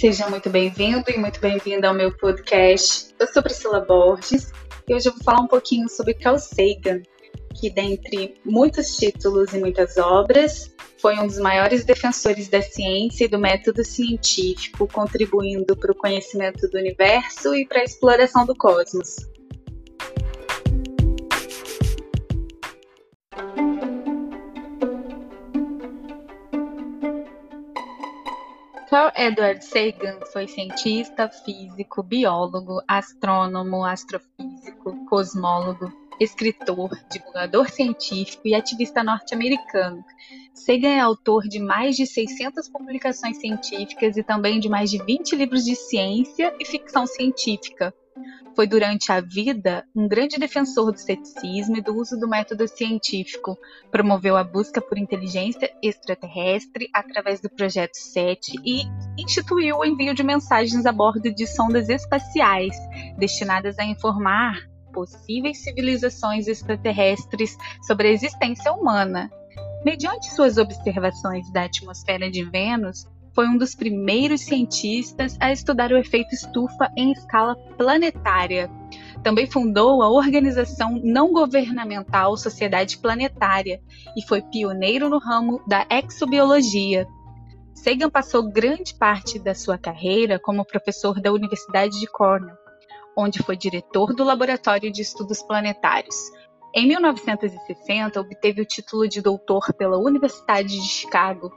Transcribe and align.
Seja 0.00 0.30
muito 0.30 0.48
bem-vindo 0.48 1.04
e 1.10 1.18
muito 1.18 1.38
bem-vinda 1.40 1.86
ao 1.86 1.92
meu 1.92 2.10
podcast. 2.16 3.14
Eu 3.18 3.26
sou 3.26 3.42
Priscila 3.42 3.80
Borges 3.80 4.50
e 4.88 4.94
hoje 4.94 5.10
eu 5.10 5.12
vou 5.12 5.22
falar 5.22 5.42
um 5.42 5.46
pouquinho 5.46 5.90
sobre 5.90 6.14
Carl 6.14 6.38
Sagan, 6.38 7.02
que 7.54 7.68
dentre 7.68 8.40
muitos 8.42 8.96
títulos 8.96 9.52
e 9.52 9.58
muitas 9.58 9.98
obras, 9.98 10.74
foi 10.96 11.18
um 11.18 11.26
dos 11.26 11.38
maiores 11.38 11.84
defensores 11.84 12.48
da 12.48 12.62
ciência 12.62 13.26
e 13.26 13.28
do 13.28 13.38
método 13.38 13.84
científico, 13.84 14.88
contribuindo 14.90 15.76
para 15.76 15.92
o 15.92 15.94
conhecimento 15.94 16.66
do 16.70 16.78
universo 16.78 17.54
e 17.54 17.66
para 17.66 17.82
a 17.82 17.84
exploração 17.84 18.46
do 18.46 18.56
cosmos. 18.56 19.16
Carl 28.90 29.12
Edward 29.14 29.64
Sagan 29.64 30.18
foi 30.32 30.48
cientista, 30.48 31.28
físico, 31.28 32.02
biólogo, 32.02 32.82
astrônomo, 32.88 33.84
astrofísico, 33.84 35.06
cosmólogo, 35.06 35.92
escritor, 36.18 36.90
divulgador 37.08 37.70
científico 37.70 38.48
e 38.48 38.52
ativista 38.52 39.04
norte-americano. 39.04 40.04
Sagan 40.52 40.88
é 40.88 40.98
autor 40.98 41.44
de 41.44 41.60
mais 41.60 41.94
de 41.94 42.04
600 42.04 42.68
publicações 42.68 43.36
científicas 43.36 44.16
e 44.16 44.24
também 44.24 44.58
de 44.58 44.68
mais 44.68 44.90
de 44.90 45.00
20 45.00 45.36
livros 45.36 45.64
de 45.64 45.76
ciência 45.76 46.52
e 46.58 46.64
ficção 46.64 47.06
científica. 47.06 47.94
Foi 48.54 48.66
durante 48.66 49.10
a 49.12 49.20
vida 49.20 49.84
um 49.94 50.08
grande 50.08 50.38
defensor 50.38 50.92
do 50.92 50.98
ceticismo 50.98 51.76
e 51.76 51.82
do 51.82 51.96
uso 51.96 52.18
do 52.18 52.28
método 52.28 52.66
científico. 52.68 53.56
Promoveu 53.90 54.36
a 54.36 54.44
busca 54.44 54.80
por 54.80 54.98
inteligência 54.98 55.70
extraterrestre 55.82 56.88
através 56.92 57.40
do 57.40 57.48
Projeto 57.48 57.94
SET 57.94 58.52
e 58.64 58.82
instituiu 59.18 59.78
o 59.78 59.84
envio 59.84 60.14
de 60.14 60.22
mensagens 60.22 60.84
a 60.86 60.92
bordo 60.92 61.32
de 61.32 61.46
sondas 61.46 61.88
espaciais 61.88 62.76
destinadas 63.18 63.78
a 63.78 63.84
informar 63.84 64.68
possíveis 64.92 65.62
civilizações 65.62 66.48
extraterrestres 66.48 67.56
sobre 67.86 68.08
a 68.08 68.12
existência 68.12 68.72
humana. 68.72 69.30
Mediante 69.84 70.30
suas 70.34 70.58
observações 70.58 71.50
da 71.52 71.64
atmosfera 71.64 72.30
de 72.30 72.44
Vênus, 72.44 73.06
foi 73.34 73.46
um 73.48 73.56
dos 73.56 73.74
primeiros 73.74 74.42
cientistas 74.42 75.36
a 75.40 75.52
estudar 75.52 75.92
o 75.92 75.96
efeito 75.96 76.34
estufa 76.34 76.90
em 76.96 77.12
escala 77.12 77.56
planetária. 77.76 78.70
Também 79.22 79.46
fundou 79.46 80.02
a 80.02 80.10
organização 80.10 81.00
não 81.02 81.32
governamental 81.32 82.36
Sociedade 82.36 82.98
Planetária 82.98 83.80
e 84.16 84.22
foi 84.22 84.42
pioneiro 84.42 85.08
no 85.08 85.18
ramo 85.18 85.62
da 85.66 85.86
exobiologia. 85.90 87.06
Sagan 87.74 88.10
passou 88.10 88.50
grande 88.50 88.94
parte 88.94 89.38
da 89.38 89.54
sua 89.54 89.78
carreira 89.78 90.38
como 90.38 90.64
professor 90.64 91.20
da 91.20 91.32
Universidade 91.32 91.98
de 91.98 92.06
Cornell, 92.06 92.56
onde 93.16 93.42
foi 93.42 93.56
diretor 93.56 94.14
do 94.14 94.24
Laboratório 94.24 94.90
de 94.90 95.02
Estudos 95.02 95.42
Planetários. 95.42 96.16
Em 96.74 96.86
1960, 96.86 98.20
obteve 98.20 98.62
o 98.62 98.66
título 98.66 99.08
de 99.08 99.20
doutor 99.20 99.72
pela 99.72 99.98
Universidade 99.98 100.68
de 100.68 100.88
Chicago 100.88 101.50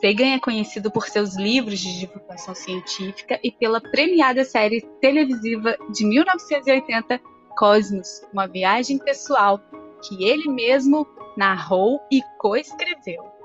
Sagan 0.00 0.34
é 0.34 0.38
conhecido 0.38 0.90
por 0.90 1.08
seus 1.08 1.36
livros 1.36 1.80
de 1.80 1.98
divulgação 1.98 2.54
científica 2.54 3.38
e 3.42 3.50
pela 3.50 3.80
premiada 3.80 4.44
série 4.44 4.80
televisiva 5.00 5.76
de 5.90 6.04
1980 6.04 7.20
Cosmos, 7.56 8.22
uma 8.32 8.46
viagem 8.46 8.98
pessoal 8.98 9.60
que 10.02 10.24
ele 10.24 10.48
mesmo 10.48 11.04
narrou 11.36 12.00
e 12.10 12.20
coescreveu. 12.38 13.37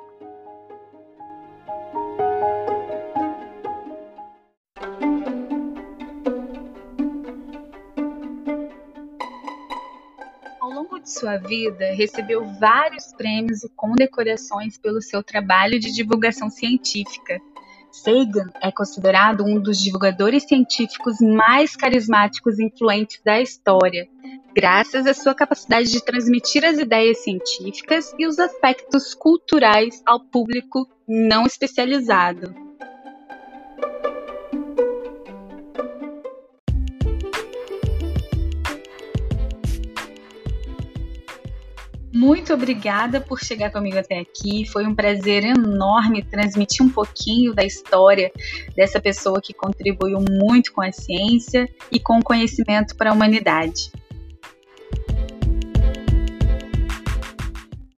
Sua 11.03 11.37
vida, 11.37 11.93
recebeu 11.93 12.45
vários 12.59 13.13
prêmios 13.13 13.63
e 13.63 13.69
condecorações 13.69 14.77
pelo 14.77 15.01
seu 15.01 15.23
trabalho 15.23 15.79
de 15.79 15.91
divulgação 15.91 16.49
científica. 16.49 17.39
Sagan 17.91 18.49
é 18.61 18.71
considerado 18.71 19.43
um 19.45 19.59
dos 19.59 19.79
divulgadores 19.79 20.43
científicos 20.43 21.17
mais 21.19 21.75
carismáticos 21.75 22.57
e 22.57 22.65
influentes 22.65 23.21
da 23.23 23.39
história, 23.39 24.07
graças 24.55 25.05
à 25.05 25.13
sua 25.13 25.35
capacidade 25.35 25.91
de 25.91 26.03
transmitir 26.03 26.65
as 26.65 26.79
ideias 26.79 27.19
científicas 27.19 28.13
e 28.17 28.25
os 28.25 28.39
aspectos 28.39 29.13
culturais 29.13 30.01
ao 30.05 30.19
público 30.19 30.87
não 31.07 31.45
especializado. 31.45 32.62
Muito 42.13 42.53
obrigada 42.53 43.19
por 43.19 43.39
chegar 43.39 43.71
comigo 43.71 43.97
até 43.97 44.19
aqui. 44.19 44.67
Foi 44.67 44.85
um 44.85 44.93
prazer 44.93 45.43
enorme 45.43 46.21
transmitir 46.23 46.85
um 46.85 46.89
pouquinho 46.89 47.55
da 47.55 47.63
história 47.63 48.31
dessa 48.75 49.01
pessoa 49.01 49.41
que 49.41 49.51
contribuiu 49.51 50.19
muito 50.19 50.71
com 50.71 50.81
a 50.81 50.91
ciência 50.91 51.67
e 51.91 51.99
com 51.99 52.19
o 52.19 52.23
conhecimento 52.23 52.95
para 52.95 53.09
a 53.09 53.13
humanidade. 53.13 53.91